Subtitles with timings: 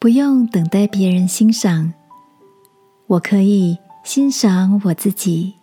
[0.00, 1.92] 不用等待别人欣赏，
[3.06, 5.56] 我可以欣赏我自己。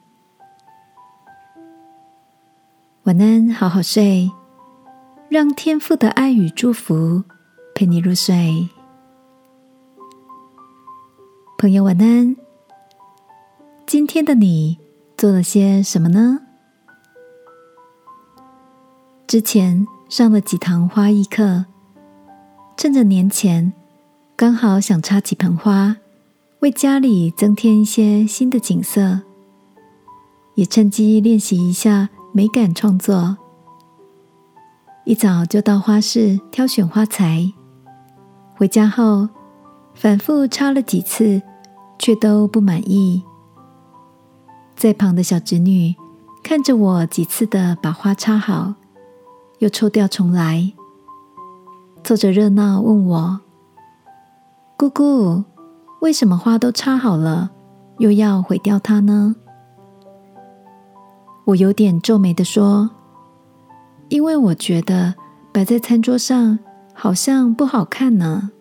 [3.05, 4.31] 晚安，好好睡，
[5.27, 7.23] 让天父的爱与祝福
[7.73, 8.69] 陪你入睡。
[11.57, 12.35] 朋友，晚安。
[13.87, 14.77] 今天的你
[15.17, 16.41] 做了些什么呢？
[19.25, 21.65] 之前上了几堂花艺课，
[22.77, 23.73] 趁着年前，
[24.39, 25.97] 刚好想插几盆花，
[26.59, 29.21] 为家里增添一些新的景色，
[30.53, 32.09] 也趁机练习一下。
[32.33, 33.35] 美感创作，
[35.05, 37.51] 一早就到花市挑选花材。
[38.55, 39.27] 回家后，
[39.95, 41.41] 反复插了几次，
[41.97, 43.23] 却都不满意。
[44.75, 45.95] 在旁的小侄女
[46.43, 48.75] 看着我几次的把花插好，
[49.57, 50.73] 又抽掉重来，
[52.03, 53.41] 凑着热闹问我
[54.77, 55.43] ：“姑姑，
[56.01, 57.49] 为什么花都插好了，
[57.97, 59.35] 又要毁掉它呢？”
[61.45, 62.91] 我有点皱眉的说
[64.09, 65.15] ：“因为我觉得
[65.51, 66.59] 摆在餐桌上
[66.93, 68.51] 好像不好看呢，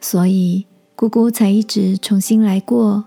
[0.00, 3.06] 所以姑姑才一直重新来过。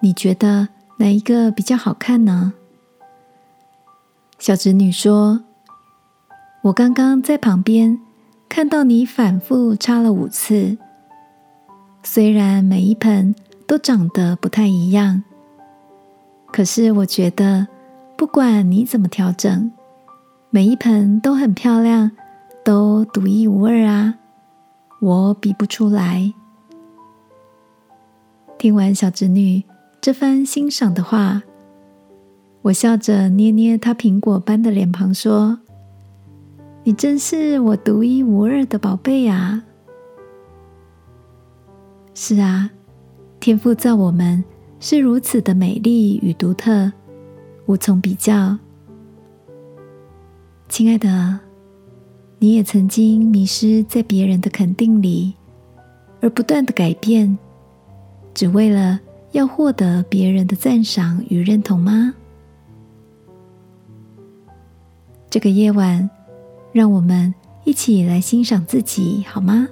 [0.00, 2.54] 你觉得哪一个比较好看呢？”
[4.40, 5.42] 小侄女说
[6.64, 8.00] ：“我刚刚在旁边
[8.48, 10.76] 看到你反复插了五次，
[12.02, 13.34] 虽然每一盆
[13.66, 15.22] 都长得不太一样。”
[16.50, 17.68] 可是我觉得，
[18.16, 19.70] 不管你怎么调整，
[20.50, 22.10] 每一盆都很漂亮，
[22.64, 24.14] 都独一无二啊！
[25.00, 26.32] 我比不出来。
[28.56, 29.62] 听完小侄女
[30.00, 31.42] 这番欣赏的话，
[32.62, 35.60] 我笑着捏捏她苹果般的脸庞，说
[36.88, 39.62] ：“你真是我独一无二的宝贝呀！”
[42.16, 42.70] 是啊，
[43.38, 44.42] 天赋造我们。
[44.80, 46.90] 是如此的美丽与独特，
[47.66, 48.56] 无从比较。
[50.70, 51.38] 亲爱的，
[52.38, 55.34] 你也曾经迷失在别人的肯定里，
[56.22, 57.36] 而不断的改变，
[58.32, 58.98] 只为了
[59.32, 62.14] 要获得别人的赞赏与认同吗？
[65.28, 66.08] 这个夜晚，
[66.78, 67.34] 让我们
[67.64, 69.66] 一起来欣赏自己，好吗？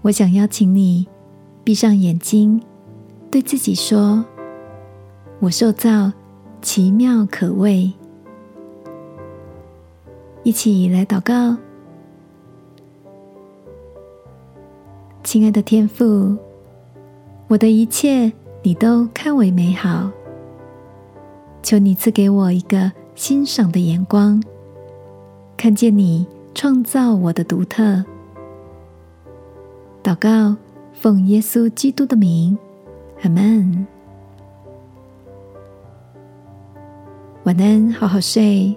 [0.00, 1.06] 我想邀请你
[1.62, 2.58] 闭上眼睛。
[3.30, 4.24] 对自己说
[5.38, 6.10] ：“我受造
[6.62, 7.92] 奇妙可畏。”
[10.42, 11.54] 一起来祷告，
[15.22, 16.34] 亲爱的天父，
[17.48, 18.32] 我的一切
[18.62, 20.10] 你都看为美好。
[21.62, 24.42] 求你赐给我一个欣赏的眼光，
[25.56, 28.04] 看见你创造我的独特。
[30.02, 30.56] 祷告，
[30.92, 32.56] 奉耶稣基督的名。
[33.22, 33.86] 阿门。
[37.44, 38.76] 晚安，好好睡。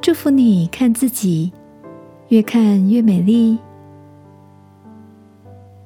[0.00, 1.52] 祝福你看自己
[2.28, 3.58] 越看越美丽。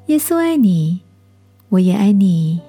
[0.06, 1.00] 耶稣爱你，
[1.68, 2.60] 我也爱你。